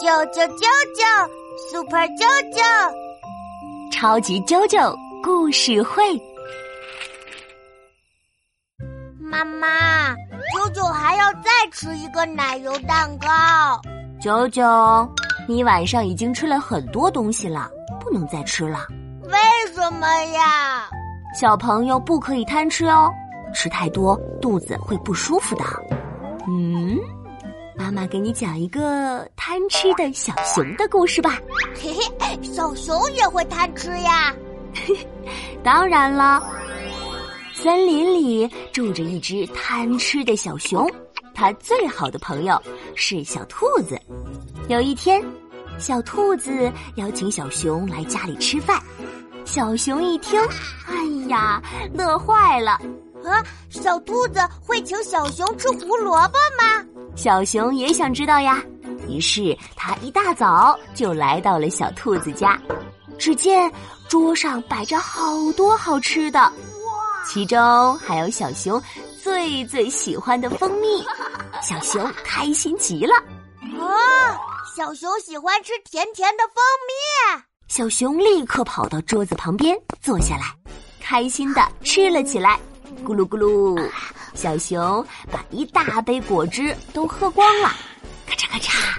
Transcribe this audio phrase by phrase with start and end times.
[0.00, 0.64] 啾啾啾
[0.96, 1.30] 啾
[1.70, 2.62] ，Super 啾啾，
[3.92, 6.02] 超级啾啾故事会。
[9.20, 10.14] 妈妈，
[10.54, 13.28] 啾啾还要再吃一个奶油蛋糕。
[14.22, 15.06] 啾啾，
[15.46, 17.70] 你晚上已经吃了很多东西了，
[18.00, 18.86] 不能再吃了。
[19.24, 19.36] 为
[19.74, 20.88] 什么呀？
[21.38, 23.12] 小朋友不可以贪吃哦，
[23.52, 25.64] 吃太多肚子会不舒服的。
[26.48, 26.98] 嗯。
[27.76, 31.38] 妈妈给你讲一个贪吃的小熊的故事吧。
[31.80, 34.34] 嘿嘿，小熊也会贪吃呀？
[35.64, 36.42] 当然了，
[37.54, 40.90] 森林里住着一只贪吃的小熊，
[41.34, 42.60] 它最好的朋友
[42.94, 43.98] 是小兔子。
[44.68, 45.22] 有一天，
[45.78, 48.80] 小兔子邀请小熊来家里吃饭，
[49.44, 50.40] 小熊一听，
[50.86, 51.62] 哎呀，
[51.94, 52.78] 乐坏了。
[53.24, 56.84] 啊，小兔子会请小熊吃胡萝卜吗？
[57.16, 58.62] 小熊也想知道呀，
[59.08, 62.60] 于是他一大早就来到了小兔子家。
[63.18, 63.70] 只见
[64.08, 66.50] 桌上摆着好多好吃的，
[67.26, 68.82] 其中还有小熊
[69.22, 71.04] 最最喜欢的蜂蜜。
[71.62, 73.14] 小熊开心极了。
[73.78, 74.38] 啊，
[74.74, 76.54] 小熊喜欢吃甜甜的蜂
[76.86, 77.42] 蜜。
[77.68, 80.54] 小熊立刻跑到桌子旁边坐下来，
[81.00, 82.58] 开心的吃了起来。
[83.04, 83.90] 咕噜咕噜，
[84.34, 87.68] 小熊把一大杯果汁都喝光了。
[88.26, 88.98] 咔嚓咔嚓，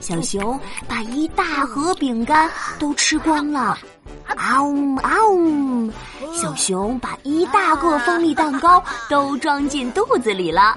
[0.00, 3.78] 小熊把一大盒饼干都吃光了。
[4.26, 5.90] 啊呜啊呜，
[6.32, 10.76] 小熊把一大个蜂蜜蛋糕都装进肚子里了。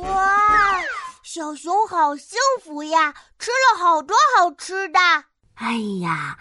[0.00, 0.80] 哇，
[1.22, 4.98] 小熊好幸福呀，吃了好多好吃的。
[5.54, 6.36] 哎呀，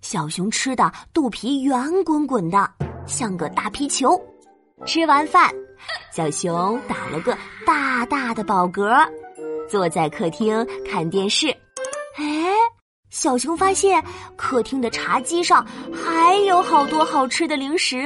[0.00, 2.70] 小熊吃的肚皮圆滚滚的，
[3.06, 4.20] 像个大皮球。
[4.86, 5.50] 吃完饭，
[6.12, 9.08] 小熊打了个大大的饱嗝，
[9.70, 11.48] 坐在客厅看电视。
[12.16, 12.52] 哎，
[13.08, 14.02] 小熊发现
[14.36, 18.04] 客厅的茶几上还有好多好吃的零食，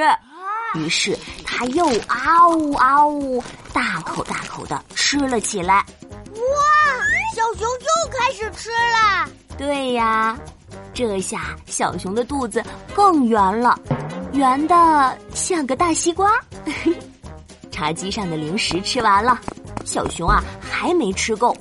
[0.75, 3.43] 于是他又啊呜啊呜，
[3.73, 5.85] 大口大口的吃了起来。
[6.35, 6.43] 哇，
[7.35, 9.29] 小熊又开始吃了。
[9.57, 10.39] 对呀，
[10.95, 12.63] 这下小熊的肚子
[12.95, 13.77] 更圆了。
[14.35, 16.39] 圆的像个大西瓜，
[17.71, 19.39] 茶几上的零食吃完了，
[19.85, 21.57] 小熊啊还没吃够，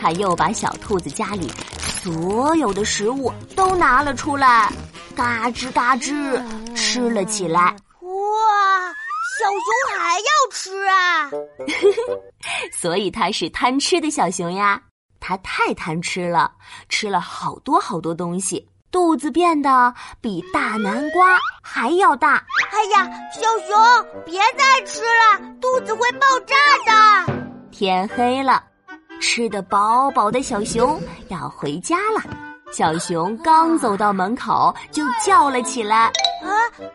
[0.00, 4.72] 他又把小兔子家里所有的食物都拿了出来，
[5.14, 6.42] 嘎吱嘎吱
[6.74, 7.60] 吃了起来。
[8.00, 8.88] 哇，
[9.38, 11.30] 小熊还要吃啊！
[12.72, 14.80] 所以它是贪吃的小熊呀，
[15.20, 16.50] 它太贪吃了，
[16.88, 18.66] 吃了好多好多东西。
[18.90, 22.42] 肚子变得比大南瓜还要大。
[22.72, 26.56] 哎呀，小熊，别再吃了，肚子会爆炸
[27.26, 27.32] 的。
[27.70, 28.62] 天黑了，
[29.20, 32.22] 吃得饱饱的小熊要回家了。
[32.72, 36.06] 小熊刚走到门口，就叫了起来
[36.42, 36.50] ：“啊，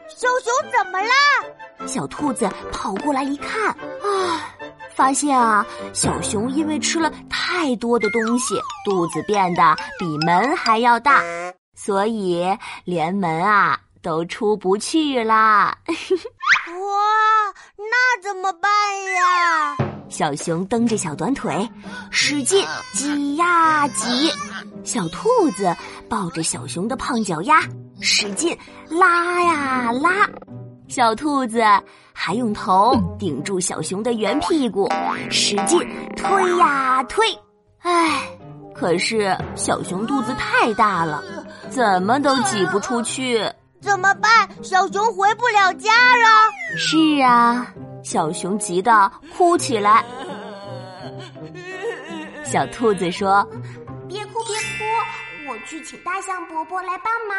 [0.10, 1.10] 小熊怎么了？”
[1.88, 3.76] 小兔子跑过来一看，啊，
[4.94, 11.22] 发现啊，小熊因为吃了太多的东西，肚子变得比门还要大。
[11.76, 12.46] 所以
[12.86, 15.78] 连门啊都出不去啦！
[15.88, 18.72] 哇，那怎么办
[19.14, 19.78] 呀？
[20.08, 21.68] 小熊蹬着小短腿，
[22.12, 24.30] 使劲挤呀挤；
[24.84, 25.76] 小兔子
[26.08, 27.62] 抱着小熊的胖脚丫，
[28.00, 28.58] 使劲
[28.90, 30.12] 拉呀拉；
[30.88, 31.62] 小兔子
[32.14, 34.88] 还用头顶住小熊的圆屁股，
[35.30, 35.80] 使劲
[36.16, 37.26] 推呀推。
[37.80, 38.30] 唉，
[38.74, 41.24] 可是小熊肚子太大了。
[41.70, 43.40] 怎么都挤不出去，
[43.82, 44.50] 怎么办？
[44.64, 46.28] 小熊回不了家了。
[46.78, 47.68] 是啊，
[48.04, 50.04] 小熊急得哭起来。
[52.44, 53.48] 小兔子说
[54.08, 57.38] ：“别哭别哭，我去请大象伯伯来帮忙。”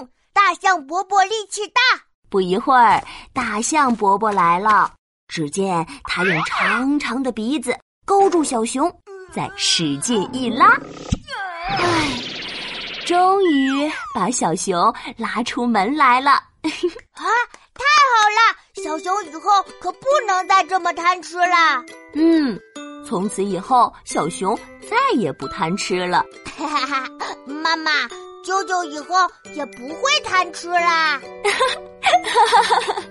[0.00, 1.80] 嗯，大象伯伯力气大。
[2.30, 4.92] 不一会儿，大象伯伯来了。
[5.28, 8.90] 只见他用长长的鼻子勾住小熊，
[9.32, 10.66] 再使劲一拉，
[11.68, 12.35] 唉。
[13.06, 16.32] 终于把小熊拉出门来了！
[16.32, 16.42] 啊，
[17.72, 18.82] 太好了！
[18.82, 21.84] 小熊以后可不能再这么贪吃了。
[22.14, 22.58] 嗯，
[23.06, 24.58] 从此以后，小熊
[24.90, 26.26] 再也不贪吃了。
[26.58, 27.08] 哈哈哈！
[27.46, 27.92] 妈妈，
[28.44, 29.14] 啾啾以后
[29.54, 31.20] 也不会贪吃啦。
[31.44, 31.50] 哈
[32.02, 33.02] 哈哈哈哈！